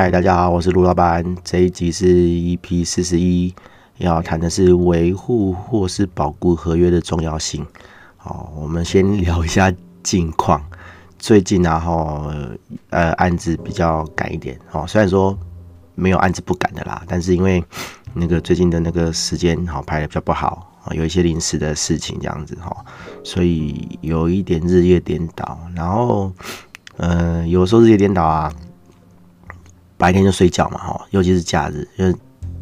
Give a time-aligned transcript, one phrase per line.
[0.00, 1.22] 嗨，大家好，我是卢老板。
[1.44, 3.54] 这一集是 EP 四十一，
[3.98, 7.66] 要谈的是维护或是保固合约的重要性。
[8.16, 9.70] 好，我们先聊一下
[10.02, 10.64] 近况。
[11.18, 12.34] 最近啊，哈，
[12.88, 14.58] 呃，案子比较赶一点。
[14.72, 15.38] 哦，虽然说
[15.94, 17.62] 没有案子不赶的啦，但是因为
[18.14, 20.80] 那个最近的那个时间好排的比较不好。
[20.92, 22.74] 有一些临时的事情这样子哈，
[23.22, 25.58] 所以有一点日夜颠倒。
[25.76, 26.32] 然后，
[26.96, 28.50] 呃，有时候日夜颠倒啊，
[30.00, 32.12] 白天就睡觉嘛哈，尤其是假日，因为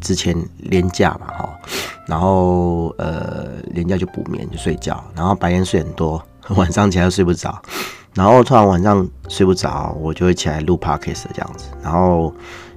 [0.01, 1.49] 之前连假嘛哈，
[2.05, 6.21] 然后呃连假就补眠就睡觉，然后白天睡很多，
[6.55, 7.59] 晚上起来又睡不着，
[8.13, 12.31] 然后突然晚上睡不着，我就会起来录 podcast 这样子，然后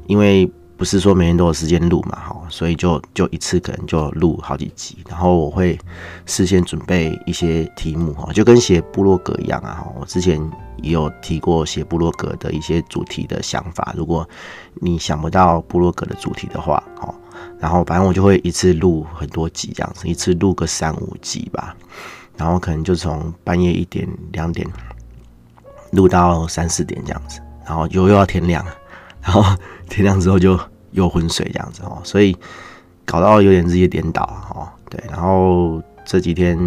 [0.07, 0.51] 因为。
[0.83, 5.79] 不是说每天都有时间录嘛，哈，所以就就一次可能就录好几集，然后我会
[6.27, 10.41] 事先准备一些题目，哈，就跟写部落格一样啊，哈，我之前
[10.79, 14.29] 也有提过写部落格的一些主题的想法，如果
[14.81, 17.15] 你想不到部落格的主题的话，哈，
[17.61, 21.77] 然后反正我就会一次录很多集这样子，一次录个三五集吧，
[22.37, 24.67] 然后可能就从半夜一点两点
[25.93, 28.67] 录到三四点这样子，然后又又要天亮，
[29.21, 29.45] 然后
[29.89, 30.59] 天亮之后就。
[30.93, 32.37] 又昏睡这样子哦，所以
[33.05, 34.23] 搞到有点日夜颠倒
[34.55, 34.69] 哦。
[34.89, 36.59] 对，然后这几天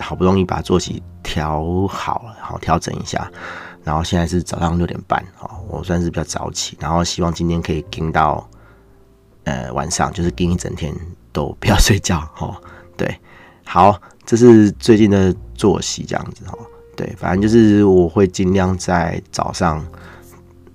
[0.00, 3.30] 好不容易把作息调好了，好调整一下，
[3.84, 8.48] 然后现在是早上六点半哦，我算是比较早起，然后希望今天可以盯到
[9.44, 10.94] 呃晚上，就是盯一整天
[11.32, 12.56] 都不要睡觉哦。
[12.96, 13.14] 对，
[13.66, 16.58] 好，这是最近的作息这样子哦。
[16.96, 19.86] 对，反正就是我会尽量在早上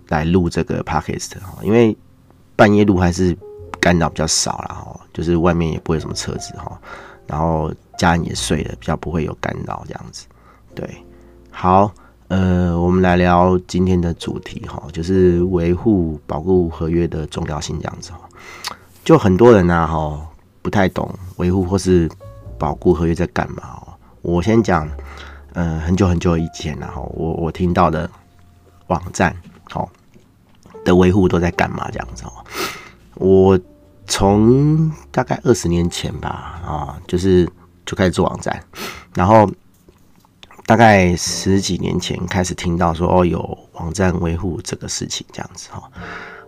[0.10, 1.98] 来录这个 podcast 哦，因为。
[2.62, 3.36] 半夜路还是
[3.80, 6.80] 干扰比较少啦，哈，就是外面也不会有什么车子哈，
[7.26, 10.28] 然后家人也睡了，比较不会有干扰这样子。
[10.76, 11.04] 对，
[11.50, 11.92] 好，
[12.28, 18.20] 呃，我们来聊今天的主题哈，就是维护保护合约的重要性这样子哈。
[19.04, 20.22] 就很多人呐哈
[20.62, 22.08] 不太懂维护或是
[22.60, 23.88] 保护合约在干嘛哦。
[24.22, 24.88] 我先讲，
[25.54, 28.08] 呃，很久很久以前然后我我听到的
[28.86, 29.90] 网站，好。
[30.84, 31.90] 的维护都在干嘛？
[31.92, 32.32] 这样子哦，
[33.16, 33.60] 我
[34.08, 37.50] 从大概二十年前吧，啊，就是
[37.86, 38.62] 就开始做网站，
[39.16, 39.50] 然后
[40.66, 45.84] 大概十几年前开始听到说哦，有网站维护这个事情这样子哈。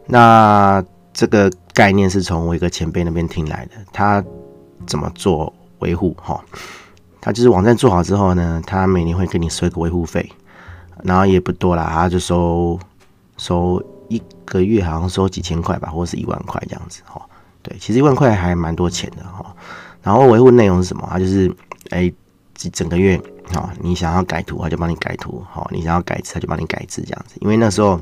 [0.08, 0.84] 那
[1.14, 4.24] 这个概念是从我一个前辈那边听来的，他
[4.86, 6.44] 怎么做维护哈？
[7.22, 10.30] 他就是网站做好之后呢，他每年会给你收一个维护费，
[11.04, 12.78] 然后也不多啦，他就收
[13.38, 13.82] 收。
[14.46, 17.22] 个月好像收几千块吧，或者是一万块这样子哈。
[17.62, 19.56] 对，其实一万块还蛮多钱的哈。
[20.02, 21.08] 然后维护内容是什么？
[21.10, 21.50] 它就是
[21.92, 22.12] 哎，
[22.74, 23.18] 整个月
[23.54, 27.36] 哈，你想要改图，他就帮你改图哈；你想要改字，他就帮你改字这样子。
[27.40, 28.00] 因为那时候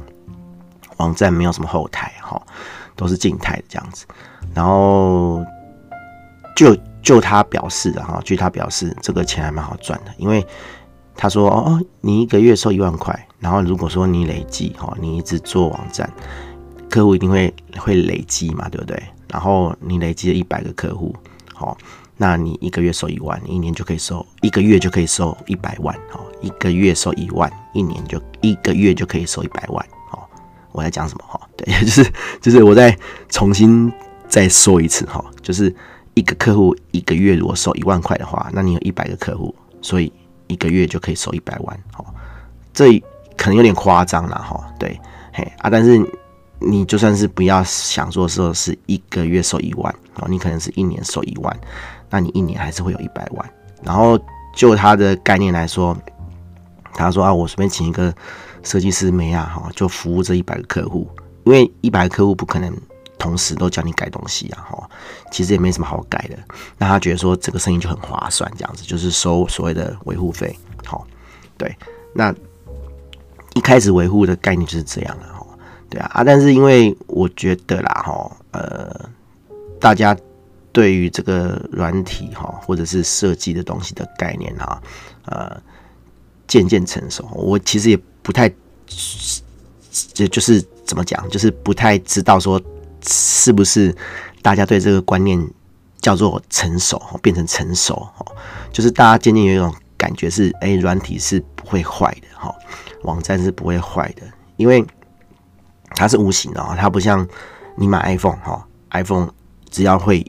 [0.98, 2.42] 网站没有什么后台哈，
[2.96, 4.08] 都是静态的这样子。
[4.56, 5.46] 然后
[6.56, 10.44] 就就他表示的哈，据他表示，这个钱还蛮好赚的，因为
[11.16, 13.28] 他说哦，你一个月收一万块。
[13.42, 16.08] 然后如果说你累计哈，你一直做网站，
[16.88, 19.02] 客户一定会会累积嘛，对不对？
[19.28, 21.16] 然后你累积了一百个客户，
[21.52, 21.76] 好，
[22.18, 30.30] 那你一个月收一万，一年就可以收一个月就可以收一百万，好，一个月收一万，一年就一个月就可以收一百万，好，
[30.72, 31.40] 我在讲什么哈？
[31.58, 32.96] 对， 就是就是我再
[33.30, 33.92] 重新
[34.28, 35.76] 再说一次哈，就是
[36.14, 40.14] 一个客户一个月如果收一万块的话，那你有一百个客户，所以
[40.46, 42.14] 一个月就可以收一百万，好，
[42.72, 43.02] 这。
[43.38, 45.00] 可能有点夸张了哈，对，
[45.34, 46.00] 嘿啊，但是
[46.60, 51.60] 你就算是不要想说说是一个月收一万哦，你可能是一年收一万，
[52.10, 53.54] 那你一年还是会有一百万。
[53.84, 54.20] 然后
[54.56, 55.98] 就他的概念来说，
[56.94, 58.14] 他说啊，我随便请一个
[58.62, 61.10] 设计师没啊哈，就服务这一百个客户，
[61.46, 62.72] 因为一百个客户不可能
[63.18, 64.90] 同时都叫你改东西啊哈，
[65.32, 66.38] 其实也没什么好改的。
[66.78, 70.56] 那他觉得说这个生意就很划算，这样子就是收所谓的维护费，
[70.86, 71.08] 好，
[71.58, 71.76] 对，
[72.14, 72.32] 那。
[73.54, 75.46] 一开始维护的概念就是这样了哈，
[75.90, 79.10] 对啊啊，但是因为我觉得啦哈，呃，
[79.80, 80.16] 大家
[80.72, 84.82] 对于这个软体哈或者是设计的东西的概念哈，
[85.26, 85.62] 呃，
[86.48, 87.28] 渐渐成熟。
[87.34, 88.50] 我其实也不太，
[90.14, 92.62] 就就是怎么讲，就是不太知道说
[93.06, 93.94] 是不是
[94.42, 95.46] 大家对这个观念
[96.00, 98.08] 叫做成熟，变成成熟，
[98.72, 102.52] 就是大家渐渐有一种感觉是，哎，软体是不会坏的哈。
[103.04, 104.24] 网站是不会坏的，
[104.58, 104.84] 因为
[105.96, 107.28] 它是无形的，它不像
[107.78, 109.30] 你买 iPhone 哈，iPhone
[109.70, 110.26] 只要会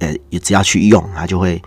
[0.00, 1.62] 呃，只要去用，它就会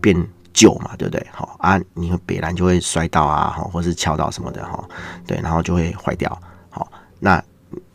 [0.00, 0.16] 变
[0.54, 1.26] 旧嘛，对不对？
[1.30, 4.82] 好啊，你会别人就会摔到啊，或是敲到什么的哈，
[5.26, 6.40] 对，然后就会坏掉。
[6.70, 6.90] 好，
[7.20, 7.42] 那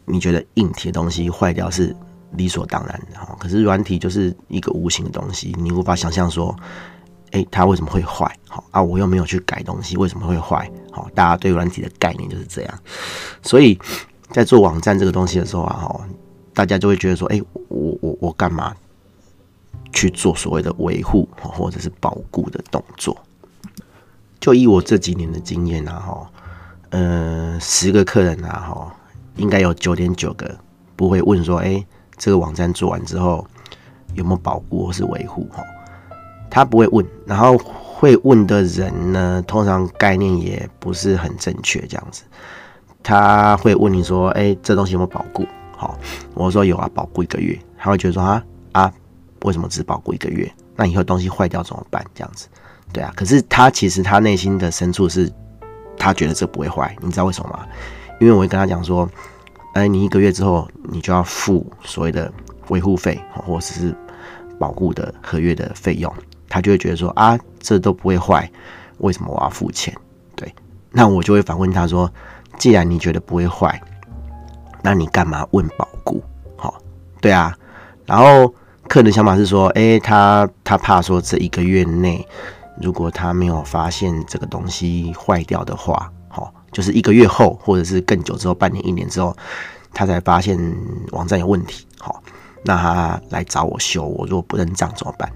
[0.06, 1.96] 你觉得硬体的东西坏掉是
[2.34, 6.56] 理所当然的哈，可是软体就是一个无形的东西，你无法想象说，
[7.32, 8.32] 哎，它为什么会坏？
[8.48, 10.70] 好啊，我又没有去改东西，为什么会坏？
[10.92, 12.80] 好，大家对软体的概念就是这样，
[13.42, 13.80] 所以
[14.32, 16.08] 在做网站这个东西的时候啊，哈，
[16.54, 18.76] 大家就会觉得说，哎，我我我干嘛
[19.92, 23.18] 去做所谓的维护或者是保固的动作？
[24.40, 26.32] 就以我这几年的经验啊，哈，
[26.90, 28.96] 呃，十个客人啊，哈，
[29.36, 30.58] 应该有九点九个
[30.96, 31.86] 不会问说，哎。
[32.22, 33.48] 这个网站做完之后
[34.14, 35.48] 有没有保固或是维护？
[35.54, 35.64] 哈，
[36.50, 42.24] 他不会问，然后会问的人呢，通常概念也不是很正确，这样子。
[43.02, 45.46] 他会问你说：“哎，这东西有没有保固？”
[45.78, 45.98] 好，
[46.34, 47.58] 我说有啊，保固一个月。
[47.78, 48.44] 他会觉得说：“啊
[48.74, 48.94] 啊，
[49.44, 50.52] 为什么只保固一个月？
[50.76, 52.48] 那以后东西坏掉怎么办？”这样子，
[52.92, 53.12] 对啊。
[53.16, 55.32] 可是他其实他内心的深处是，
[55.98, 56.96] 他觉得这不会坏。
[57.02, 57.66] 你知道为什么吗？
[58.20, 59.10] 因为我会跟他讲说。
[59.74, 62.30] 哎，你一个月之后，你就要付所谓的
[62.70, 63.96] 维护费，或者是
[64.58, 66.12] 保固的合约的费用，
[66.50, 68.52] 他就会觉得说啊，这都不会坏，
[68.98, 69.96] 为什么我要付钱？
[70.36, 70.54] 对，
[70.92, 72.12] 那我就会反问他说，
[72.58, 73.82] 既然你觉得不会坏，
[74.82, 76.22] 那你干嘛问保固？
[76.58, 76.82] 好，
[77.22, 77.56] 对啊。
[78.06, 78.54] 然后
[78.88, 82.28] 客人的想法是说，哎，他他怕说这一个月内，
[82.82, 86.12] 如果他没有发现这个东西坏掉的话。
[86.72, 89.36] 就是一个月后，或者是更久之后，半年、一年之后，
[89.92, 90.56] 他才发现
[91.12, 91.88] 网站有问题。
[91.98, 92.22] 好，
[92.64, 95.28] 那他来找我修，我如果不认账怎么办？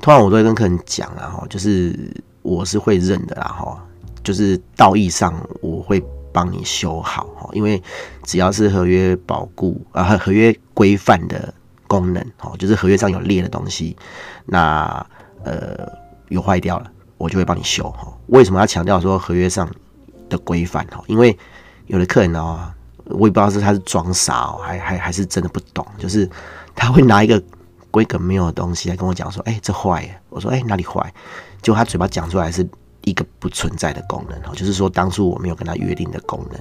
[0.00, 1.94] 通常我都会跟客人讲啊，哈，就是
[2.42, 3.82] 我是会认的啦，哈，
[4.22, 6.02] 就是道义上我会
[6.32, 7.82] 帮你修好，哈，因为
[8.24, 11.52] 只要是合约保固啊，合约规范的
[11.86, 13.96] 功能，哈，就是合约上有列的东西，
[14.44, 15.06] 那
[15.44, 15.88] 呃
[16.28, 17.90] 有坏掉了，我就会帮你修。
[17.90, 19.68] 哈，为什么要强调说合约上？
[20.28, 21.38] 的规范哦，因为
[21.86, 22.58] 有的客人哦，
[23.04, 26.28] 我也不知道是他是装傻哦，还还还是真的不懂，就是
[26.74, 27.40] 他会拿一个
[28.00, 31.12] 一个没有的东西来跟我讲说，哎，这坏，我说，哎，哪里坏？
[31.62, 32.68] 结果他嘴巴讲出来是
[33.02, 36.60] 一个不存在的功能哦，就是说当初我没有跟他约定的功能，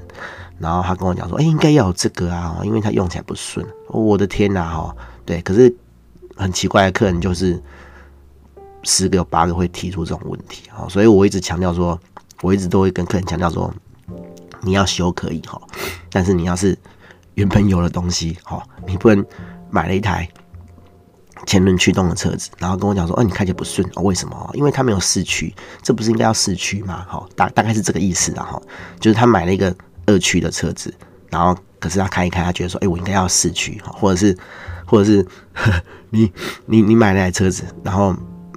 [0.59, 3.65] 然后他跟我讲说，哎，应该要有这个啊，因为他用起来不顺。
[3.87, 4.95] 我的天呐，哈，
[5.25, 5.75] 对，可是
[6.35, 7.61] 很奇怪的客人就是
[8.83, 11.99] 十个有八个会提出这种问题啊，所以我一直强调说。
[12.41, 13.73] 我一直都会跟客人强调说，
[14.61, 15.59] 你要修可以哈，
[16.11, 16.77] 但是你要是
[17.35, 19.25] 原本有的东西哈，你不能
[19.71, 20.29] 买了一台
[21.45, 24.49] 前轮驱动的车子，然后跟我讲说，哦，你开起来不顺哦，为什么？
[24.53, 27.05] 因为它没有四驱，这不是应该要四驱吗？
[27.07, 28.61] 哈，大大概是这个意思啊哈，
[28.99, 29.75] 就是他买了一个
[30.05, 30.93] 二驱的车子，
[31.29, 34.37] 然后可是他开一开，他觉得说，哎，我应该要四驱，或者是
[34.85, 35.71] 或者是呵
[36.09, 36.31] 你
[36.65, 38.15] 你你买了台车子，然后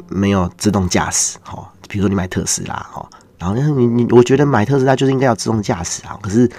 [0.08, 3.08] 没有自动驾驶哈，比如说你买特斯拉哈。
[3.38, 6.50] 然后你你，我觉得买特斯拉就是应该要自动驾驶啊，可是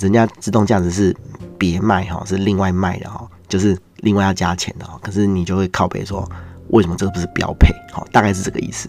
[0.00, 1.16] 人家自动驾驶是
[1.56, 4.96] 别卖哈，是另外卖的哈，就是另外要加钱的哦。
[5.02, 6.24] 可是你就会靠背说，
[6.68, 7.74] 为什么这个不是标配？
[7.92, 8.88] 好，大概是这个意思。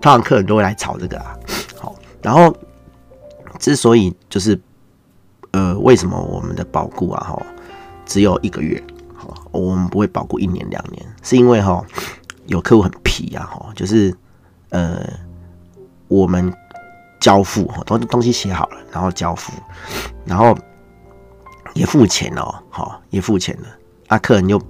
[0.00, 1.34] 通常客人都会来炒这个啊。
[1.76, 2.56] 好，然后
[3.58, 4.56] 之所以就是
[5.50, 7.42] 呃，为什么我们的保固啊哈
[8.06, 8.80] 只有一个月？
[9.16, 11.84] 好，我们不会保固一年两年，是因为哈
[12.46, 14.16] 有客户很皮啊哈，就是
[14.68, 15.04] 呃。
[16.10, 16.50] 我们
[17.20, 19.52] 交付哈，东东西写好了，然后交付，
[20.24, 20.56] 然后
[21.74, 23.68] 也付钱哦，好，也付钱了。
[24.08, 24.60] 啊，客人又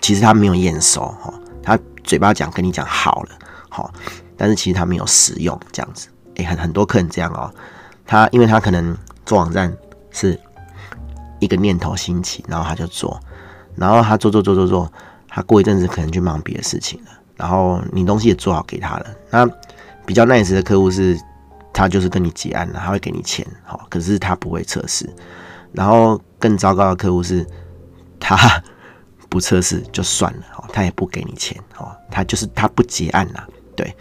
[0.00, 1.32] 其实他没有验收哈，
[1.62, 3.30] 他嘴巴讲跟你讲好了，
[3.70, 3.92] 好，
[4.36, 6.08] 但是其实他没有使用这样子。
[6.36, 7.50] 哎，很很多客人这样哦，
[8.04, 9.74] 他因为他可能做网站
[10.10, 10.38] 是
[11.40, 13.18] 一个念头兴起，然后他就做，
[13.74, 14.92] 然后他做做做做做，
[15.28, 19.48] 他过一阵子可能去忙别的事情了，然后你东西也做好给他了，那。
[20.06, 21.18] 比较 nice 的客户是，
[21.72, 25.04] 他就是跟你结案了，他会给你钱，好，可是他不会测试。
[25.72, 27.44] 然后更糟糕的客户是，
[28.20, 28.62] 他
[29.28, 33.42] 不测试就算了，哦，他也不给你钱，哦，他就是他不结案呐，
[33.74, 33.94] 对。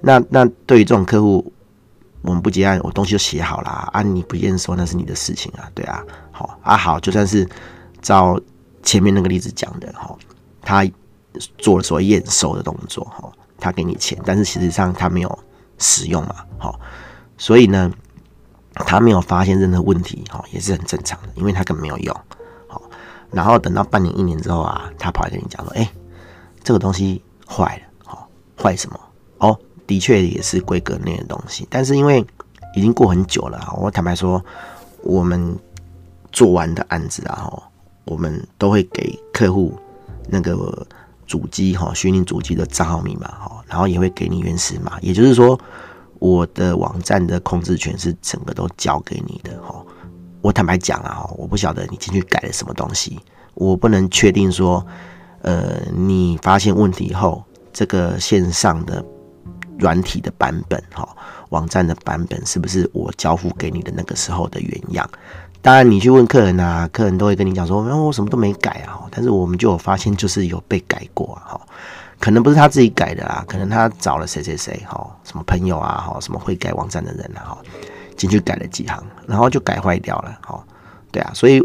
[0.00, 1.52] 那那对于这种客户，
[2.22, 6.02] 我们不结案，我东西就写好了啊，你不验收那是你的事情啊，对啊，
[6.32, 7.48] 好啊好，就算是
[8.00, 8.40] 照
[8.82, 10.16] 前面那个例子讲的，哈，
[10.60, 10.84] 他
[11.58, 15.38] 做了所谓验收的动作，哈，他给你钱，但是实际上他没有。
[15.78, 16.78] 使用嘛，好，
[17.36, 17.90] 所以呢，
[18.72, 22.20] 他没有发现任何问题，哈，也是很正常的，因为他根本没有用，
[23.32, 25.90] 然后等到半年、一年之后啊，他跑来跟你讲说，哎，
[26.62, 29.00] 这个东西坏了，好，坏什么？
[29.38, 32.24] 哦，的确也是规格内的东西，但是因为
[32.76, 34.44] 已经过很久了，我坦白说，
[35.02, 35.58] 我们
[36.30, 37.50] 做完的案子啊，
[38.04, 39.76] 我们都会给客户
[40.28, 40.86] 那个。
[41.24, 45.58] 主机哈，虚拟主机的账号密码哈，然后也会给你原始码，也就是说，
[46.18, 49.82] 我的网站的控制权是整个都交给你的哈。
[50.42, 53.18] 我坦白讲啊，我不晓得你进去改了什么东西，
[53.54, 54.84] 我不能确定说，
[55.42, 59.02] 呃，你发现问题以后，这个线上的
[59.78, 61.08] 软体的版本哈，
[61.50, 65.08] 网站的版本是不是我交付给你的那个时候的原样？
[65.60, 69.00] 当然，你去问客人啊，客人都会跟你讲说，哦，我什么都没改啊。
[69.12, 71.60] 但是我们就有发现，就是有被改过啊，哈，
[72.18, 77.58] 可能不是他自己改的啦，可能他找了谁谁谁，哈，什么朋友啊，哈，什么会改网站的人啊，哈，
[78.16, 80.64] 进去改了几行，然后就改坏掉了，哈，
[81.10, 81.62] 对啊，所以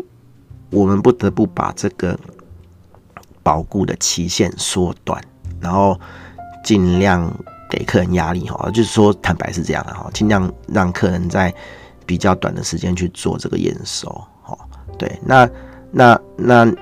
[0.69, 2.17] 我们不得不把这个
[3.43, 5.21] 保固的期限缩短，
[5.59, 5.99] 然后
[6.63, 7.33] 尽量
[7.69, 11.53] 给客人压力，哈，就是说坦白是这样的，哈，尽量让客人在。
[12.07, 14.07] 比较短的时间去做这个验收，
[14.45, 14.57] 哦，
[14.97, 15.45] 对，那
[15.91, 16.73] 那那，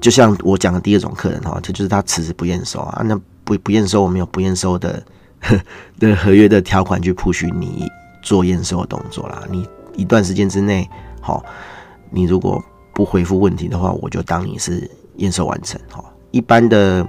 [0.00, 5.02] 就像我讲的第二种客人哈，就就是他迟迟不验收啊，那不不验收，我们有不验收的
[5.98, 7.90] 的合约的条款去 push 你
[8.26, 9.44] 做验收的动作啦。
[9.48, 9.64] 你
[9.94, 10.88] 一段时间之内，
[11.20, 11.44] 好，
[12.10, 12.60] 你如果
[12.92, 16.04] 不回复问题的话，我就当你是验收完成，哈。
[16.32, 17.06] 一般的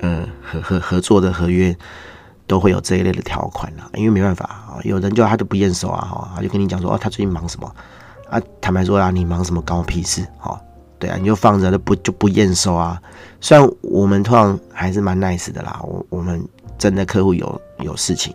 [0.00, 1.76] 呃合合合作的合约。
[2.48, 7.70] 都会有这一类的条款啦，因为没办法啊，有人就他就不验收啊，哈，他就跟你讲说，哦，他最近忙什么
[8.30, 8.40] 啊？
[8.58, 10.58] 坦白说啊，你忙什么关我屁事，哈，
[10.98, 12.98] 对啊，你就放着，就不就不验收啊。
[13.42, 16.42] 虽然我们通常还是蛮 nice 的啦，我我们
[16.78, 18.32] 真的客户有有事情，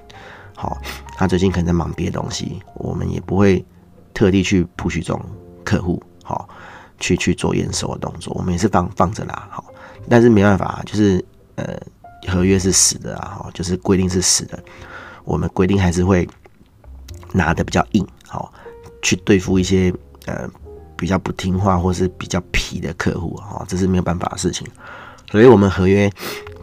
[0.56, 0.78] 好，
[1.16, 3.64] 他最近可能在忙别的东西，我们也不会
[4.14, 5.22] 特地去 push 这种
[5.64, 6.48] 客户，好，
[7.00, 9.66] 去去做验收的动作，我们也是放放着啦，好，
[10.10, 11.24] 但是没办法，就是
[11.56, 11.78] 呃。
[12.26, 14.58] 合约是死的啊，哈，就是规定是死的。
[15.26, 16.26] 我们规定还是会
[17.34, 18.50] 拿的比较硬，好，
[19.02, 19.94] 去对付一些
[20.26, 20.50] 呃
[20.96, 24.66] 比较不听话或是比较皮的客户，哈，这是没有办法的事情。
[25.30, 26.10] 所以我们合约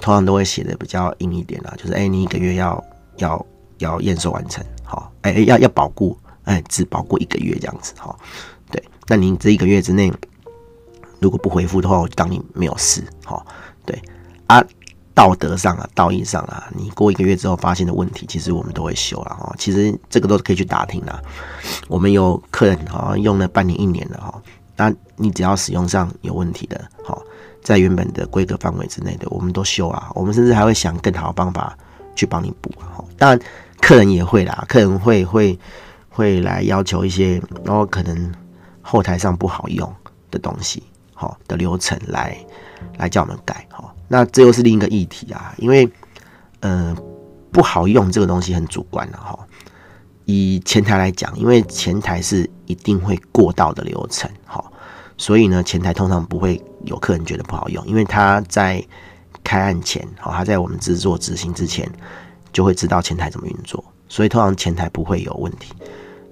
[0.01, 2.83] 通常都会写的比较硬一点啊，就是哎，你一个月要
[3.19, 3.47] 要
[3.81, 8.17] 要验收完成，好，哎，要要保固，哎，只保固一个月这样子，哈，
[8.71, 8.83] 对。
[9.09, 10.11] 那你这一个月之内
[11.19, 13.45] 如果不回复的话，我就当你没有事，哈，
[13.85, 14.01] 对
[14.47, 14.65] 啊。
[15.13, 19.55] 道德上啊，道义上啊，你过一个月之后发现的问题，其实我们都会修了哈。
[19.59, 21.23] 其实这个都是可以去打听的。
[21.89, 24.43] 我们有客人哈用了半年一年了哈，
[24.77, 27.21] 那你只要使用上有问题的哈，
[27.63, 30.11] 在原本的规格范围之内的，我们都修啊。
[30.15, 31.77] 我们甚至还会想更好的方法
[32.15, 33.05] 去帮你补哈。
[33.19, 33.39] 当然，
[33.81, 35.59] 客人也会啦，客人会会
[36.09, 38.33] 会来要求一些，然后可能
[38.83, 39.93] 后台上不好用
[40.31, 40.83] 的东西，
[41.15, 42.37] 好的流程来
[42.99, 43.93] 来叫我们改哈。
[44.07, 45.89] 那这又是另一个议题啊，因为，
[46.61, 46.95] 呃，
[47.53, 49.39] 不好用这个东西很主观的哈。
[50.25, 54.65] 以前台来讲，因为前台是一定会过道的流程，哈，
[55.17, 58.85] 所以呢，前台通常不会有客人觉得不好用，因为他在
[59.43, 61.91] 开案前，好，他在我们制作执行之前，
[62.53, 65.73] 就会知道前台怎么运作，所以通常前台不会有问题。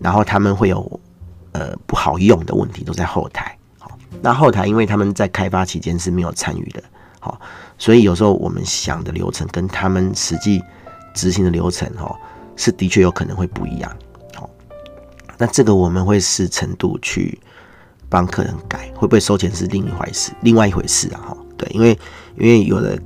[0.00, 1.00] 然后他们会有
[1.52, 6.82] 呃不好用的问题都在后台，好，那后台因为他们在开发期间是没有参与的，
[7.18, 7.40] 好。
[7.78, 10.62] 所以有时候我们想的流程跟他们实际
[11.14, 12.16] 执行的流程，哈，
[12.56, 13.96] 是的确有可能会不一样，
[14.34, 14.50] 好，
[15.36, 17.38] 那这个我们会视程度去
[18.08, 21.96] 帮客人改，会不会收钱是另一回事，另外一回事啊，哈，对，因为
[22.36, 22.98] 因为有的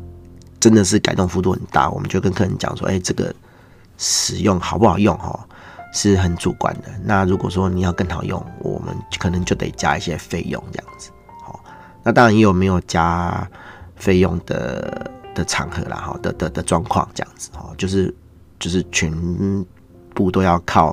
[0.62, 3.34] 真的是改动幅度很大，我们就跟客人讲说，哎，这个
[3.98, 5.44] 使用好不好用，哈，
[5.92, 6.88] 是很主观的。
[7.02, 11.10] 那如果说你要更好用，我们可能就得加一些费用这样子，
[11.42, 11.58] 好，
[12.04, 13.48] 那当然也有没有加。
[13.94, 18.12] 费用的的场合啦，哈的的的状况这样子哈，就是
[18.58, 19.12] 就是全
[20.12, 20.92] 部都要靠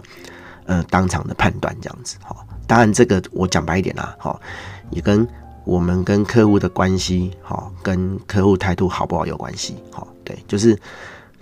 [0.67, 2.35] 呃当场的判断这样子哈。
[2.67, 4.39] 当然这个我讲白一点啦，哈，
[4.91, 5.27] 也跟
[5.69, 10.05] 我们跟客户的关系哈，跟客户态度好不好有关系哈。
[10.23, 10.75] 对，就是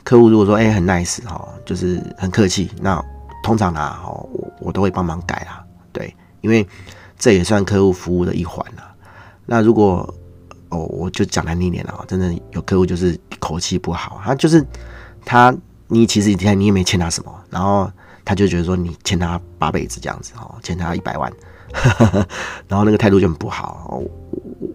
[0.04, 3.02] 客户如果说哎、很 nice 哈，就是很客气，那
[3.42, 5.64] 通常啦哈，我我都会帮忙改啦。
[5.94, 6.68] 对，因为
[7.18, 8.94] 这也算客户服务的一环啦。
[9.46, 10.14] 那如果
[10.70, 14.62] 哦，我就讲难听点了，真的有客户就是口气不好，他就是
[15.24, 15.56] 他，
[15.88, 17.90] 你其实以前你也没欠他什么，然后
[18.26, 21.32] 他就觉得说你欠他八辈子这样子哦，欠他一百万，
[22.68, 24.02] 然后那个态度就很不好，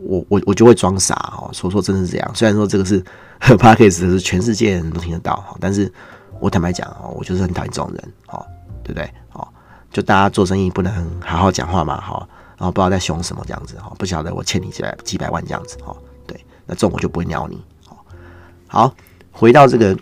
[0.06, 3.02] 我我我就会装傻哦，说说真的是这样，虽然说这个是
[3.40, 5.92] Podcast 是全世界人都听得到哈，但是
[6.40, 8.44] 我坦白讲哦，我就是很讨厌这种人哦，
[8.82, 9.10] 对不对？
[9.32, 9.46] 哦，
[9.90, 12.28] 就大家做生意不能好好讲话嘛，哈。
[12.58, 15.96] 然后不知道在凶什么这样子哈，不晓得我欠你几百几百万这样子哈，
[16.28, 17.60] 对，那这种我就不会鸟你。
[18.68, 18.94] 好，
[19.32, 19.98] 回到这个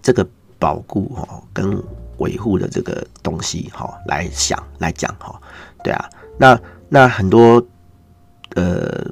[0.00, 0.26] 这个
[0.58, 1.78] 保固哈跟
[2.16, 5.38] 维护的这个东西哈来想来讲哈，
[5.82, 7.64] 对啊，那那很多
[8.54, 9.06] 呃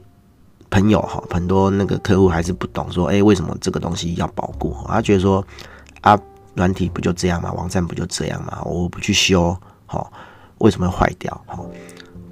[0.70, 4.76] 朋友哈，很多那个客户还是不懂说，哎，为什么这个东西要保固？
[4.86, 5.44] 他觉得说
[6.00, 6.18] 啊，
[6.54, 9.56] 软体不就这样嘛，网站不就这样嘛，我不去修
[9.86, 10.10] 哈。
[10.58, 11.44] 为什么会坏掉？
[11.46, 11.60] 哈，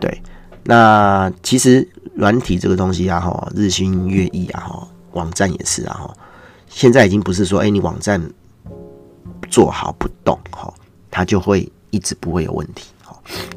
[0.00, 0.22] 对，
[0.62, 6.14] 那其实软体这个东西啊，哈，日新月异啊，哈，网站也是啊，哈，
[6.68, 8.18] 现在已经不是说，哎，你网站
[9.50, 10.72] 做好不动，哈，
[11.10, 13.14] 它就会一直不会有问题，哈，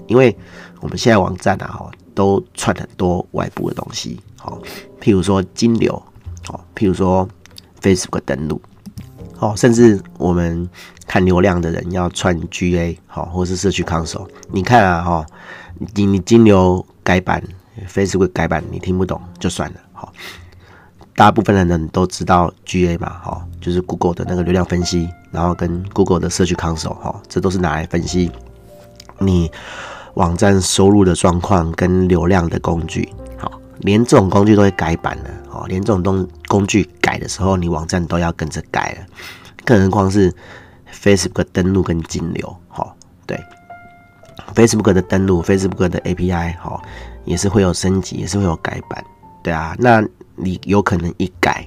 [0.08, 0.38] 因为
[0.82, 4.20] 我们现在网站啊，都串很多外部的东西，
[5.02, 6.02] 譬如说金流，
[6.76, 7.28] 譬如说
[7.82, 8.62] Facebook 登录。
[9.40, 10.68] 哦，甚至我们
[11.06, 15.26] 看流量的人要串 GA 好，或是社区 Console，你看啊，哈，
[15.94, 17.44] 你你金流改版
[17.88, 20.12] ，Facebook 改版，你听不懂就算了，好，
[21.16, 28.32] 大部分的人都知道 GA 嘛，哈，就是 Google 的那个流量分析，然后跟 Google 的社区 Console，哈，这都是拿来分析
[29.20, 29.52] 你
[30.18, 33.08] 网站收入的状况跟流量的工具，
[33.38, 35.30] 好，连这种工具都会改版了。
[35.52, 39.06] 哦，连这种东工具改的时候，你网站都要跟着改了，
[39.64, 40.34] 更何况是
[40.92, 42.92] Facebook 登录跟金流，哈，
[43.28, 43.40] 对
[44.56, 46.82] ，Facebook 的登录，Facebook 的 API，哈，
[47.24, 49.04] 也是会有升级，也是会有改版，
[49.44, 50.04] 对啊，那
[50.36, 51.64] 你有可能一改，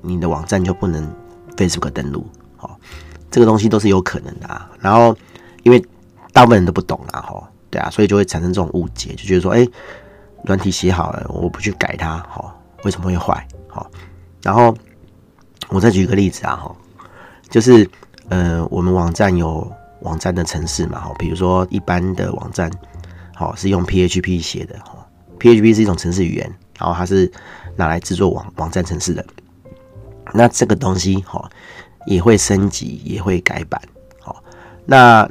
[0.00, 1.08] 你的网站就不能
[1.56, 2.68] Facebook 登录，哈，
[3.30, 4.68] 这个东西都是有可能的啊。
[4.80, 5.16] 然后，
[5.62, 5.80] 因为
[6.32, 9.66] 大部分人都不懂啊，哈，对啊，所以就会产生这种误解，就觉得说，哎，
[10.44, 12.56] 软体写好了，我不去改它，好。
[12.84, 13.46] 为什么会坏？
[13.68, 13.88] 好，
[14.42, 14.76] 然后
[15.68, 16.76] 我再举一个例子啊，哈，
[17.48, 17.88] 就是
[18.28, 22.68] 呃，我们网站有网站的程式嘛，哈，比如说一般的网站，
[23.36, 25.06] 好是用 PHP 写的，哈
[25.38, 27.30] ，PHP 是一种程式语言，然后它是
[27.76, 29.24] 拿来制作网网站程式的。
[30.32, 31.48] 那这个东西，哈，
[32.06, 33.80] 也会升级，也会改版，
[34.18, 34.42] 好，
[34.84, 35.30] 那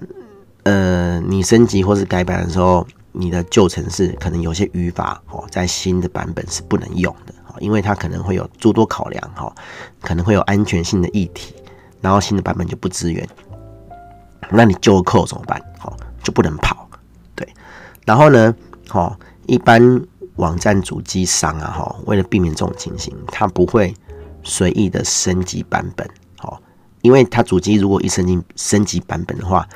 [0.63, 7.55] 呃，你升级或是改版的时候，你的旧程式可能有些语法，哦，在新的版本是不能用的哦。
[7.59, 9.53] 因为它可能会有诸多考量，哈，
[10.01, 11.55] 可能会有安全性的议题，
[11.99, 13.27] 然后新的版本就不支援，
[14.49, 15.59] 那你旧扣怎么办？
[15.83, 15.91] 哦，
[16.23, 16.87] 就不能跑，
[17.35, 17.47] 对。
[18.05, 18.55] 然后呢，
[18.91, 20.01] 哦，一般
[20.35, 23.93] 网站主机商啊，哈，为了避免这种情形，它不会
[24.43, 26.07] 随意的升级版本，
[26.43, 26.57] 哦，
[27.01, 29.67] 因为它主机如果一升级升级版本的话，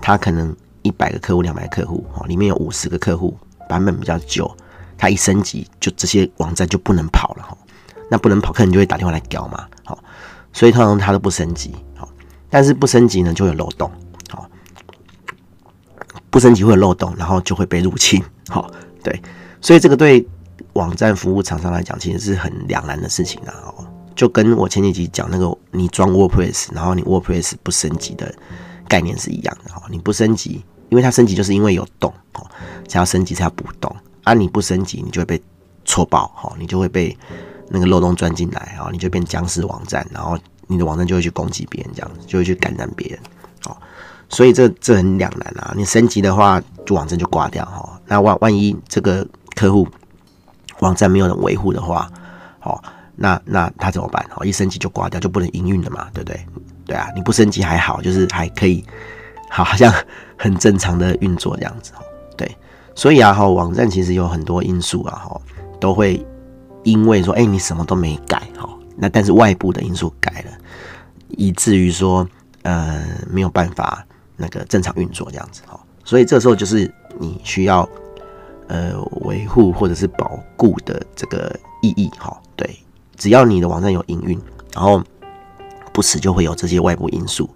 [0.00, 3.36] 他可能一百个客户、两百客户，哦，里面有五十个客户
[3.68, 4.50] 版本比较旧。
[4.96, 7.56] 他一升级，就这些网站就不能跑了哈。
[8.10, 9.66] 那不能跑，客人就会打电话来搞嘛。
[9.84, 9.98] 好，
[10.52, 11.74] 所以通常他都不升级。
[11.96, 12.06] 好，
[12.50, 13.90] 但是不升级呢，就有漏洞。
[14.28, 14.46] 好，
[16.28, 18.22] 不升级会有漏洞，然后就会被入侵。
[18.48, 18.70] 好，
[19.02, 19.22] 对，
[19.62, 20.26] 所以这个对
[20.74, 23.54] 网站服务厂商来讲，其实是很两难的事情啊。
[24.14, 28.34] 就跟我前几集讲那个，你装 WordPress，然后你 WordPress 不升级的
[28.90, 29.72] 概念是一样的。
[29.72, 32.44] 哈，你不升级，因为它升级就是因为有洞，哦，
[32.86, 33.94] 才要升级才要补洞。
[34.22, 34.34] 啊！
[34.34, 35.42] 你不升级，你就会被
[35.86, 37.16] 戳爆，哈，你就会被
[37.68, 43.18] 那个漏洞钻进来，啊，你就变僵尸网站，然后你的网站就会去攻击别人，这样子就会去感染别人，
[43.66, 43.74] 哦，
[44.28, 45.72] 所以这这很两难啊！
[45.74, 49.26] 你升级的话，就网站就挂掉，哈，那万万一这个
[49.56, 49.88] 客户
[50.80, 52.12] 网站没有人维护的话，
[52.58, 52.84] 好，
[53.16, 54.24] 那那他怎么办？
[54.30, 56.46] 好，一升级就挂掉，就不能营运了嘛，对不对？
[56.90, 58.84] 对啊，你不升级还好，就是还可以，
[59.48, 59.94] 好，像
[60.36, 61.92] 很正常的运作这样子，
[62.36, 62.50] 对。
[62.96, 65.40] 所以啊，哈，网站其实有很多因素啊，哈，
[65.78, 66.26] 都会
[66.82, 70.50] 因为说，哎，你什么都没改，哈，那但是外部的因素改了，
[71.28, 72.28] 以至于说，
[72.62, 74.04] 呃，没有办法
[74.36, 77.88] 那个正常运作这样子，哈，所以这时候就是你需要
[78.66, 82.68] 呃维护或者是保固的这个意义，哈，对，
[83.16, 84.36] 只要你的网站有营运，
[84.74, 85.00] 然后
[85.92, 87.48] 不时就会有这些外部因素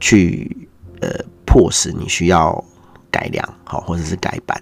[0.00, 0.68] 去
[1.00, 1.10] 呃
[1.44, 2.64] 迫使你需要。
[3.14, 4.60] 改良好，或者是改版，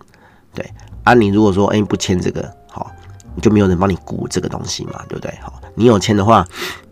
[0.53, 0.63] 对
[1.05, 2.93] 啊，你如果说哎、不签这个好，
[3.35, 5.35] 你就没有人帮你估这个东西嘛，对不对？
[5.41, 6.47] 好，你有签的话，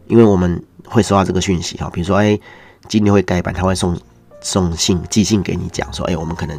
[0.07, 2.41] 因为我们会收到这个讯息哈，比如说哎、
[2.89, 3.95] 今天会改版，他会送
[4.41, 6.59] 送信寄信给你讲说，哎、我们可能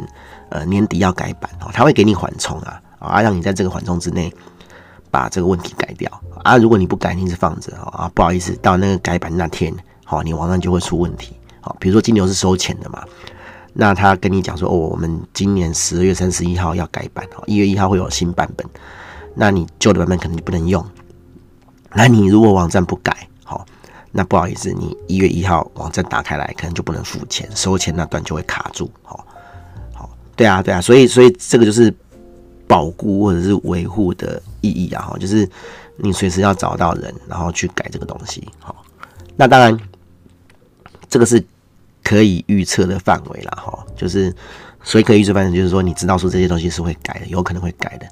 [0.49, 4.31] 呃年底要改版哦，他会给你缓冲啊啊，让你在这个缓冲之内
[5.11, 6.09] 把这个问题改掉
[6.43, 9.71] 啊，如果你不改，你一直放着啊，不好意思，到那个改版那天，
[10.05, 13.03] 好，你网上就会出问题，好，比如说金牛是收钱的嘛。
[13.73, 18.67] 那他跟你讲说，哦，我们今年十二月三十一号要改版哦，一月一号会有新版本，
[19.35, 20.85] 那你旧的版本可能就不能用。
[21.93, 23.65] 那你如果网站不改，好，
[24.11, 29.25] 那不好意思，你一月一号网站打开来，可能就不能付钱，收钱那段就会卡住，好，
[29.93, 31.93] 好，对啊，对啊，所以，所以这个就是
[32.71, 35.45] 保固或者是维护的意义啊，哈，就是
[35.97, 38.85] 你随时要找到人，然后去改这个东西，好，
[39.35, 39.77] 那当然，
[41.09, 41.43] 这个是。
[42.03, 44.35] 可以预测的范围啦，哈，就是
[44.83, 48.07] 所以可以预测范围，就是说你知道说这些东西是会改的，有可能会改的。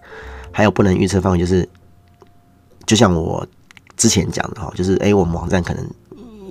[0.51, 1.67] 还有不能预测范围，就是
[2.85, 3.45] 就像我
[3.97, 5.83] 之前讲的哈，就是诶，我们网站可能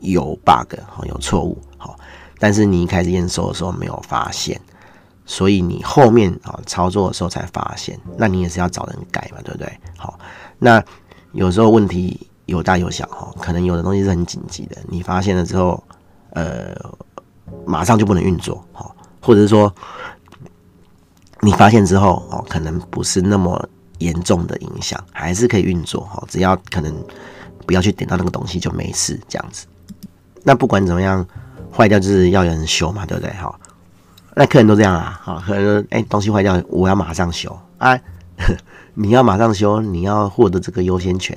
[0.03, 1.95] 有 bug 哈，有错误哈，
[2.41, 4.61] 但是你一开始验收的时候没有发现，
[5.31, 9.71] 所以你后面啊操作的时候才发现，那你也是要找人改嘛，对不对？
[9.99, 10.19] 好，
[10.59, 10.83] 那
[11.33, 15.85] 有时候问题有大有小哈，可能有的东西是很紧急的，你发现了之后，
[16.31, 16.75] 呃，
[17.67, 19.71] 马上就不能运作哈，或者是说
[21.41, 26.91] 你发现之后哦，可能不是那么严重的影响，还是可以运作哈，只要可能
[27.67, 29.67] 不要去点到那个东西就没事这样子。
[30.43, 31.25] 那不管怎么样，
[31.71, 33.31] 坏掉就是要有人修嘛，对不对？
[33.35, 33.55] 哈。
[34.35, 37.99] 那客人都这样啊，好，客人说，哎、东西坏掉，我要马上修啊！
[38.95, 41.37] 你要马上修，你要获得这个优先权。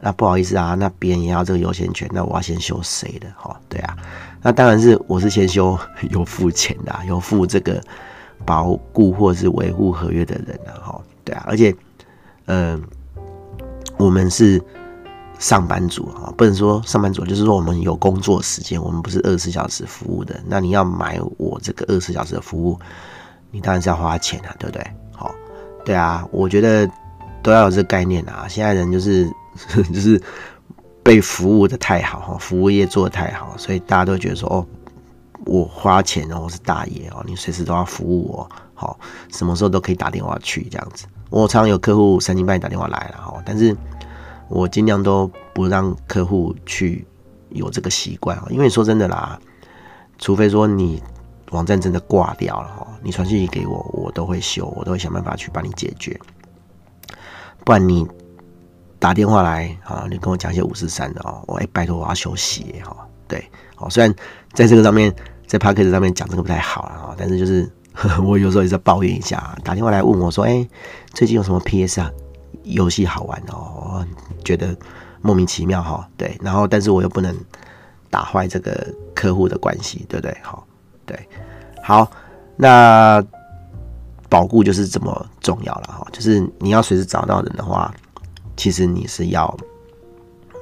[0.00, 3.26] 那不好意思啊，那别人也要这个优先权，那我要先修谁的？
[3.36, 3.96] 哈，对啊，
[4.40, 5.78] 那当然是我是先修
[6.10, 7.82] 有付钱的、啊，有付这个
[8.46, 11.74] 保固或是维护合约的人的、啊、哈，对啊，而且，
[12.46, 12.82] 嗯、
[13.16, 13.24] 呃，
[13.98, 14.62] 我们是。
[15.40, 20.38] 上班族啊，不能说上班族，就是说我们有工作时间，我们不是二十四小时服务的。
[20.46, 22.78] 那你要买我这个二十四小时的服务，
[23.50, 24.86] 你当然是要花钱啊，对不对？
[25.12, 25.34] 好，
[25.82, 26.86] 对啊，我觉得
[27.42, 28.46] 都要有这个概念啊。
[28.46, 29.26] 现在人就是
[29.90, 30.22] 就是
[31.02, 34.66] 被服务的太好哈，服务业做的太好，所以大家都觉得说哦，
[35.46, 39.00] 我花钱哦，我是大爷哦，你随时都要服务我，好，
[39.32, 41.06] 什么时候都可以打电话去这样子。
[41.30, 43.74] 我常常有客户三更半夜打电话来了哈，但是。
[44.50, 47.06] 我尽量都不让客户去
[47.50, 49.38] 有这个习惯啊，因为说真的啦，
[50.18, 51.02] 除非说你
[51.52, 56.18] 网站真的挂掉了哈，你传信息给我，我都会修，我都会想办法去帮你解决。
[57.64, 58.06] 不然你
[58.98, 62.96] 打电话来啊，你跟我讲一些五四三的哦，我哎拜托我要休息哈，
[63.28, 63.44] 对，
[63.76, 64.12] 哦虽然
[64.52, 65.14] 在这个上面
[65.46, 70.66] 在 Podcast 上面讲这个不太好了啊，但是就是呵呵 我有时候也在抱怨一下，打电话来问我说，哎，
[71.12, 72.10] 最近有什么 PS 啊？
[72.64, 74.06] 游戏好玩哦，
[74.44, 74.76] 觉得
[75.22, 77.34] 莫名其妙哈，对，然后但是我又不能
[78.10, 80.36] 打坏这个客户的关系，对不对？
[80.42, 80.66] 好，
[81.06, 81.28] 对，
[81.82, 82.10] 好，
[82.56, 83.22] 那
[84.28, 87.92] 保固就是这么重要了哈，就是你要随时找到人的话，
[88.56, 89.56] 其实你是要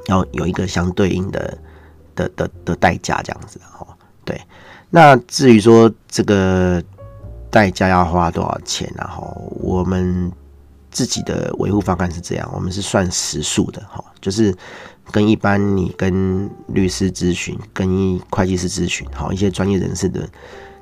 [0.06, 1.58] 要有一个相对应的
[2.14, 3.86] 的的的代价这样子哈，
[4.24, 4.40] 对，
[4.90, 6.82] 那至于说这个
[7.50, 10.32] 代价要花多少钱，然后我们。
[10.98, 14.52] 自己的维护方案是这样，我们是算时数的哈，就是
[15.12, 20.28] 跟一般你跟律师咨询、跟会计师咨询，好一些专业人士的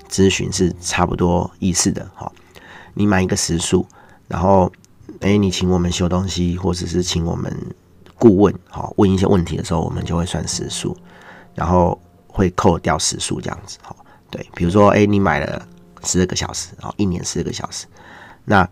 [0.09, 2.33] 咨询是差不多意思的哈。
[2.95, 3.87] 你买一个时数，
[4.27, 4.73] 然后
[5.21, 7.55] 诶，你请我们修东西，或者是请我们
[8.19, 10.97] 顾问，好问一些问题的时候，我们就会算时数，
[11.55, 13.95] 然后会扣掉时数这样子哈。
[14.31, 15.69] 对，比如说诶，你买了
[16.05, 17.85] 十二个小时，然后一年十二个小时，
[18.47, 18.67] 那。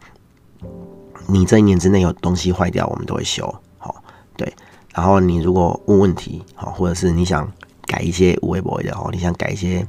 [1.26, 4.02] 你这一年之内有东西坏掉，我们都会修，好，
[4.36, 4.52] 对。
[4.94, 7.50] 然后你如果问问题，好，或者是你想
[7.86, 9.84] 改一些微博的，哦，你想改一些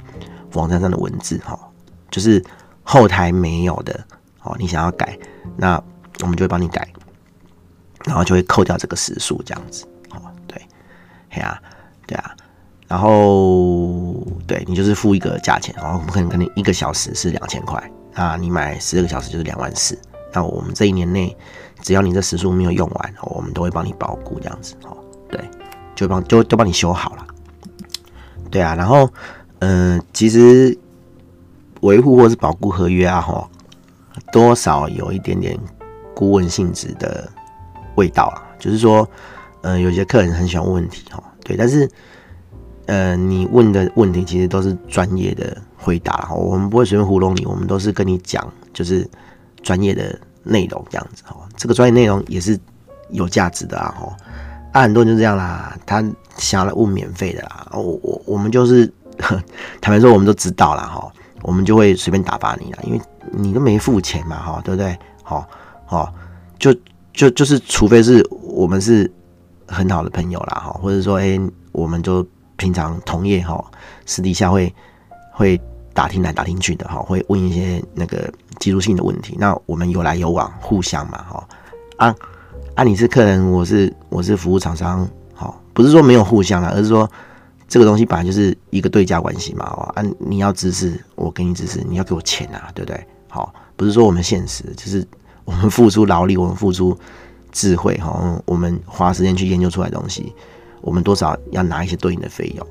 [0.54, 1.56] 网站上的文字，哈，
[2.10, 2.44] 就是
[2.82, 4.04] 后台没有的，
[4.42, 5.16] 哦，你想要改，
[5.56, 5.80] 那
[6.22, 6.88] 我们就会帮你改，
[8.04, 10.60] 然后就会扣掉这个时数，这样子，好，对，
[11.30, 11.62] 嘿啊，
[12.04, 12.34] 对啊，
[12.88, 17.80] 然后对你就是付一个价钱，然后我们可能可能一个小时是两千块，
[18.14, 19.96] 啊，你买十二个小时就是两万四。
[20.32, 21.34] 那我们这一年内，
[21.80, 24.96] 只要你这时数没有用完，我们都会帮你保固这样子，哦，
[25.30, 25.40] 对，
[25.94, 27.26] 就帮就就帮你修好了，
[28.50, 29.08] 对啊，然后，
[29.60, 30.76] 嗯、其实
[31.80, 33.48] 维护或是保固合约啊，哈，
[34.30, 35.58] 多少有一点点
[36.14, 37.30] 顾问性质的
[37.94, 39.08] 味道啊，就是说，
[39.62, 41.88] 呃，有些客人很喜欢问问题，哈，对，但是，
[42.86, 49.08] 呃，你问的问题其实都是专业的回答，我们不会随便糊弄你，我们都是跟你讲，就是。
[49.66, 52.56] 专业的内容这样子哈，这个专业内容也是
[53.10, 54.16] 有价值的啊哈。
[54.72, 56.00] 啊，很多人就这样啦，他
[56.36, 58.86] 想要来问免费的啦，我我我们就是
[59.18, 63.00] 坦白说，我们都知道啦哈，我们就会随便打发你了，因为
[63.32, 64.96] 你都没付钱嘛哈，对不对？
[65.24, 65.44] 好，
[65.84, 66.14] 好，
[66.60, 66.72] 就
[67.12, 69.10] 就就是，除非是我们是
[69.66, 71.40] 很好的朋友啦哈，或者说哎，
[71.72, 72.24] 我们就
[72.56, 73.64] 平常同业哈，
[74.04, 74.72] 私底下会
[75.32, 75.60] 会。
[75.96, 79.34] 打听来打听去的哈，会问一些那个技术性的问题。
[79.38, 81.48] 那我们有来有往，互相嘛哈。
[81.96, 82.14] 啊
[82.74, 87.10] 啊，你是客人，我是我是服务厂商，好，不是说没有互相啦，而是说
[87.66, 89.64] 这个东西本来就是一个对价关系嘛。
[89.64, 93.06] 啊，你要知识，我给你知识，你要给我钱啊，对不对？
[93.28, 95.02] 好，不是说我们现实，就是
[95.46, 96.94] 我们付出劳力，我们付出
[97.52, 100.34] 智慧哈，我们花时间去研究出来的东西，
[100.82, 102.66] 我们多少要拿一些对应的费用。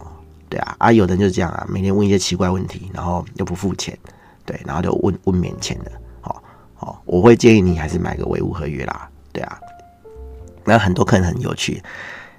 [0.56, 3.98] 对啊，啊，有的人就是这样啊，每天问一些奇怪问题，然后又不付钱，
[4.46, 5.92] 对，然后就问问免钱的，
[6.22, 6.42] 好，
[6.76, 9.60] 好，我会建议你还是买个维护合约啦，对啊，
[10.64, 11.84] 那很多客人很有趣，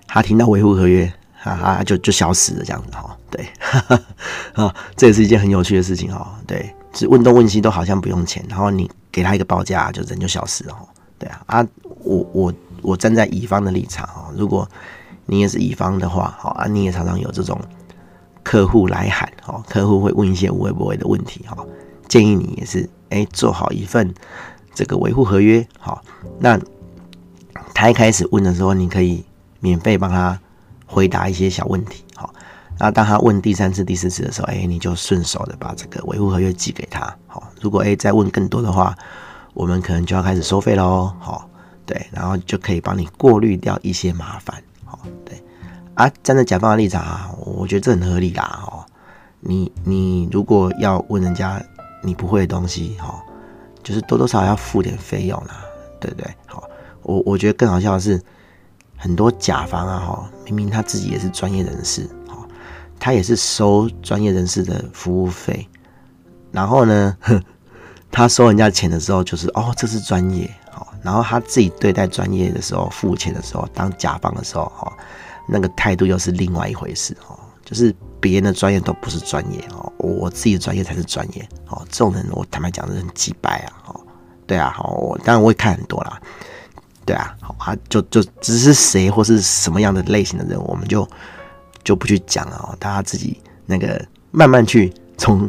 [0.06, 10.74] 他听到维护合约，哈哈，就就消失了这样子哈，对，哈哈，啊，这也是一件很有趣的事情哈，对，是问东问西都好像不用钱，然后你给他一个报价，就人就消失了。
[11.18, 11.66] 对啊，啊，
[12.00, 14.66] 我我我站在乙方的立场哦，如果
[15.26, 17.60] 你也是乙方的话，好啊，你也常常有这种
[18.46, 21.66] 客户来函，哦，客户会问一些无为不为的问题，哈，
[22.06, 24.14] 建议你也是，哎，做好一份
[24.72, 26.00] 这个维护合约，好，
[26.38, 26.56] 那
[27.74, 29.24] 他一开始问的时候，你可以
[29.58, 30.38] 免费帮他
[30.86, 32.32] 回答一些小问题，好。
[32.78, 37.00] 那当他问第三次、第四次的时候，哎，你就顺手的把这个维护合约寄给他。
[37.26, 38.94] 好，如果哎再问更多的话，
[39.54, 41.12] 我们可能就要开始收费喽。
[41.18, 41.50] 好，
[41.84, 44.62] 对，然后就可以帮你过滤掉一些麻烦。
[44.84, 45.42] 好，对，
[45.96, 48.62] 啊，站在甲方的立场啊，我觉得这很合理啦。
[48.66, 48.84] 哦，
[49.40, 51.60] 你你如果要问人家
[52.02, 53.20] 你不会的东西，哈，
[53.82, 55.64] 就是多多少少要付点费用啦，
[56.00, 56.32] 对不对？
[56.46, 56.62] 好，
[57.02, 58.22] 我我觉得更好笑的是，
[58.96, 62.08] 很多甲方啊，哈，明明他自己也是专业人士。
[62.98, 65.68] 他也是收专业人士的服务费，
[66.50, 67.14] 然后呢，
[68.10, 74.90] 他收人家钱的时候，就是哦，这是专业，好，然后他自己对待专业的时候，付钱的时候，当甲方的时候，哈，
[75.48, 84.00] 那个态度又是另外一回事，哦，就是别人的专业都不是专业，哦，我自己的专业才是专业，哦，这种人我坦白讲是很机掰啊，哦，
[84.46, 86.20] 对啊，好，我当然我会看很多啦，
[87.04, 91.08] 对啊，好啊，就就只是谁或是什么样的类型的人，我们就。
[91.84, 95.48] 就不去讲了哦，大家自己那个慢慢去从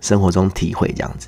[0.00, 1.26] 生活中体会这样子。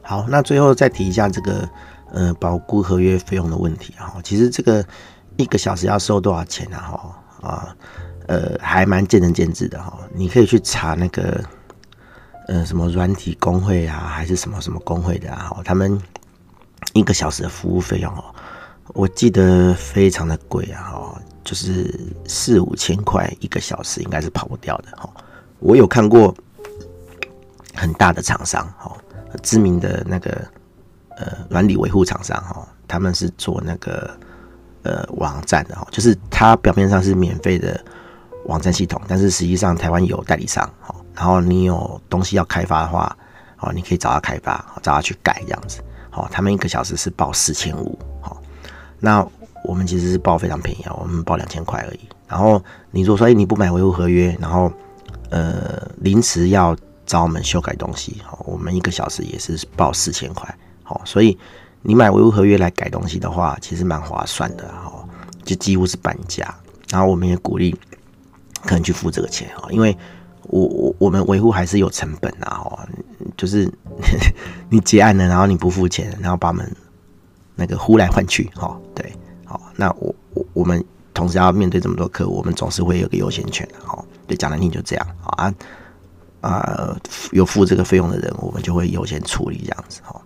[0.00, 1.68] 好，那最后再提一下这个
[2.10, 4.14] 呃保固合约费用的问题啊。
[4.24, 4.82] 其实这个
[5.36, 6.78] 一个小时要收多少钱啊？
[6.78, 7.76] 哈啊
[8.26, 9.98] 呃还蛮见仁见智的哈。
[10.12, 11.42] 你可以去查那个
[12.48, 16.00] 呃什么软体工会啊，还是什么什么工会的啊，他们
[16.92, 18.24] 一个小时的服务费用哦，
[18.88, 21.22] 我记得非常的贵啊哈。
[21.42, 25.10] 就是四五千块一个小时，应该是跑不掉的哈。
[25.58, 26.32] 我有看过
[27.74, 28.94] 很大的厂商哈，
[29.42, 30.46] 知名的那个
[31.16, 34.16] 呃软体维护厂商哈，他们是做那个
[34.82, 37.78] 呃网站的哈，就是它表面上是免费的
[38.46, 43.16] 网站系统，但是实际上台湾有代理商哈，然后你有东西要开发的话，
[43.58, 48.40] 哦，你可以找他开发，找他去改这样子，好，他们一个小时是报四千五，好，
[48.98, 49.26] 那。
[49.62, 52.00] 我们其实是报非常便宜啊，我们报两千块而已。
[52.26, 54.72] 然后你如果说，哎，你不买维护合约，然后
[55.28, 61.38] 呃临时要找我们修改东西，好，我们一个小时也是报四千块，好，所以
[61.82, 65.04] 你买维护合约来改东西的话，其实蛮划算的，哈，
[65.44, 66.54] 就几乎是半价。
[66.90, 67.74] 然后我们也鼓励
[68.62, 69.96] 客人去付这个钱，哈，因为
[70.42, 72.88] 我我我们维护还是有成本啊，哈，
[73.36, 73.70] 就是
[74.68, 76.70] 你结案了，然后你不付钱，然后把我们
[77.54, 79.12] 那个呼来唤去，哈，对。
[79.44, 83.74] 好，那我我我们同时要面对这么多客户，我们总是会有个优先权的。
[83.84, 85.06] 好，对，讲难听就这样。
[85.24, 85.52] 啊
[86.40, 86.96] 啊，呃，
[87.32, 90.00] 有付这个费用的人，我们就会优先处理这样子。
[90.04, 90.20] 哈，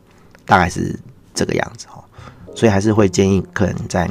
[0.45, 0.95] 大概是
[1.35, 1.87] 这个样子。
[1.89, 2.03] 哈，
[2.55, 4.09] 所以还是会建议客人在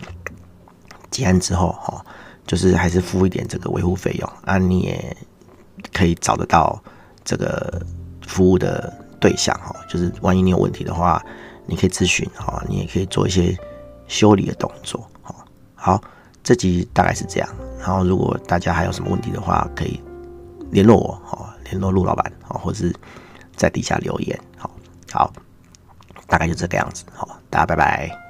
[1.10, 2.06] 结案之后，哈，
[2.46, 4.58] 就是还是付一点这个维护费用啊。
[4.58, 5.18] 你也
[5.92, 6.80] 可以找得到
[7.24, 7.82] 这个
[8.28, 9.58] 服务的对象。
[9.60, 11.24] 哈，就是万一你有问题的话，
[11.66, 12.30] 你可以咨询。
[12.36, 13.58] 哈，你也可以做一些。
[14.06, 16.02] 修理的动作，好，好，
[16.44, 17.50] 这集大概是这样。
[17.80, 20.00] 然后，如果大家还有什么问题的话，可以
[20.72, 22.94] 联络我，好，联络陆老板，好，或是
[23.56, 24.70] 在底下留言，好，
[25.10, 25.34] 好，
[26.28, 28.23] 大概就这个样子，好，大家拜拜。